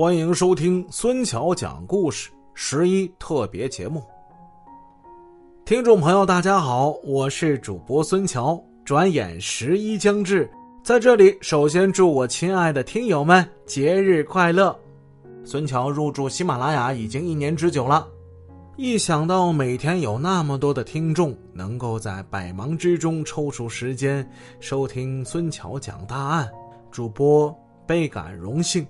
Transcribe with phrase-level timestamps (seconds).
[0.00, 4.02] 欢迎收听孙桥讲故事十一特别节目。
[5.62, 8.58] 听众朋友，大家好，我是主播孙桥。
[8.82, 10.50] 转眼十一将至，
[10.82, 14.74] 在这里首先祝我亲爱的听友们节日快乐。
[15.44, 18.08] 孙桥入驻喜马拉雅已经一年之久了，
[18.78, 24.26] 一想到每天有那么多的听众能够在百忙之中抽出时间
[24.60, 26.50] 收听孙桥讲大案，
[26.90, 27.54] 主播
[27.86, 28.86] 倍感荣幸。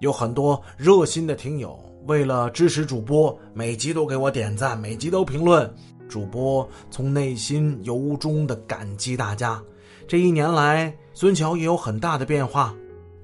[0.00, 5.70] 有很多热心的听友为了支持主播，每集都给我点赞，每集都评论。
[6.08, 9.62] 主播从内心由衷的感激大家。
[10.08, 12.74] 这一年来，孙桥也有很大的变化，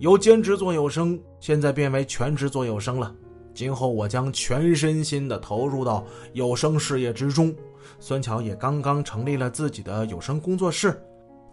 [0.01, 3.13] 由兼职做有声，现在变为全职做有声了。
[3.55, 6.05] 今后我将全身心的投入到
[6.35, 7.53] 有声事业之中。
[7.99, 11.01] 孙桥也刚刚成立了自己的有声工作室，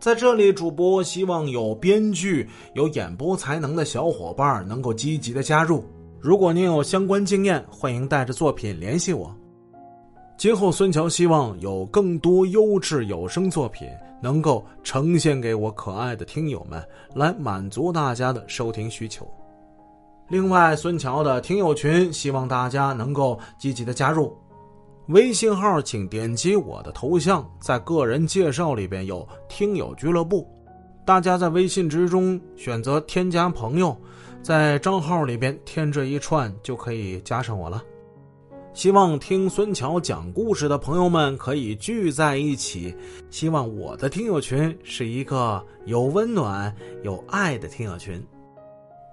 [0.03, 5.81] 在这里，主播希望有编剧、有演播才能的小伙伴能够积极的加入。
[6.19, 9.33] 如果您有相关经验，欢迎带着作品联系我。
[10.35, 13.87] 今后，孙桥希望有更多优质有声作品
[14.21, 19.25] 能够呈现给我可爱的听友们，来满足大家的收听需求。
[20.27, 24.35] 另外，孙桥的听友群希望大家能够积极的加入。
[25.07, 30.47] 微信号请点击我的头像，在个人介绍里边有听友俱乐部，
[31.05, 33.95] 大家在微信之中选择添加朋友，
[34.41, 37.83] 在账号里边添这一串就可以加上我了。
[38.73, 42.95] 希望听孙桥讲故事的朋友们可以聚在一起。
[43.29, 48.25] 希望我的听友群是一个有温暖、有爱的听友群。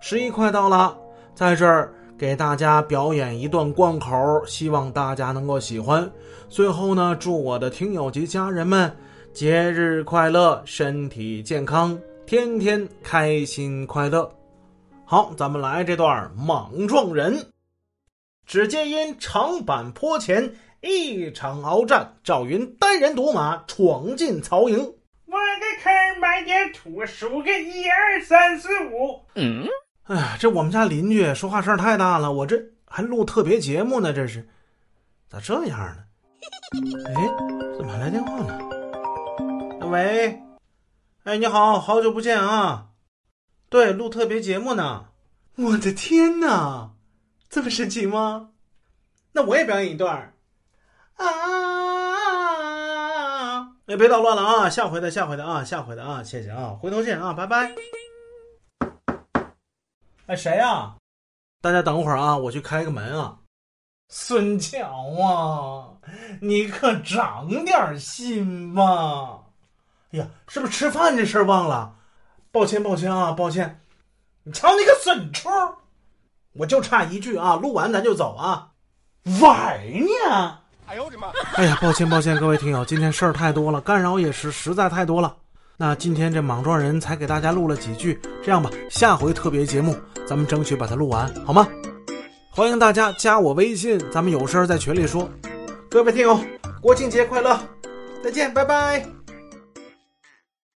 [0.01, 0.97] 十一快到了，
[1.35, 6.07] 在这儿给大家表演一段贯口，希望大家能够喜欢。
[6.51, 8.95] 最后呢，祝我的听友及家人们
[9.33, 14.31] 节日快乐，身体健康，天天开心快乐。
[15.07, 17.43] 好，咱们来这段莽撞人。
[18.45, 24.77] 只见因长坂坡前一场鏖战，赵云单人独马闯进曹营。
[24.77, 29.25] 我个坑埋点土，数个一二三四五。
[29.37, 29.65] 嗯，
[30.11, 34.49] 哎呀，这我们家邻居说话声太大了，我这还录特别节目呢，这是
[35.29, 35.99] 咋这样呢？
[37.07, 37.15] 哎，
[37.77, 38.59] 怎么还来电话呢？
[39.89, 40.43] 喂，
[41.23, 42.89] 哎，你好，好久不见啊！
[43.69, 45.07] 对，录特别节目呢。
[45.55, 46.91] 我的天哪！
[47.49, 48.49] 这么神奇吗？
[49.31, 50.35] 那我也表演一段
[51.15, 51.29] 啊！
[53.87, 54.69] 哎，别捣乱了啊！
[54.69, 56.21] 下回的，下回的啊，下回的啊！
[56.25, 57.73] 谢谢啊，回头见啊，拜拜。
[60.31, 60.95] 哎，谁呀？
[61.61, 63.37] 大家等会儿啊，我去开个门啊。
[64.09, 65.89] 孙强啊，
[66.41, 69.41] 你可长点心吧！
[70.13, 71.97] 哎呀，是不是吃饭这事儿忘了？
[72.53, 73.81] 抱歉，抱歉啊，抱歉。
[74.45, 75.49] 你瞧你个损畜！
[76.53, 78.71] 我就差一句啊，录完咱就走啊，
[79.41, 79.81] 玩
[80.31, 80.61] 呢！
[80.87, 81.33] 哎呦我的妈！
[81.57, 85.37] 哎呀，抱歉抱歉，各位听友，今天事儿太多了，干扰也是实在太多了。
[85.81, 89.97] 那今天这莽撞人才给大家录了几句，这样吧，下回特别节目
[90.27, 91.67] 咱们争取把它录完，好吗？
[92.51, 95.27] 欢迎大家加我微信，咱们有事儿在群里说。
[95.89, 96.39] 各位听友，
[96.83, 97.59] 国庆节快乐，
[98.23, 99.20] 再见，拜拜。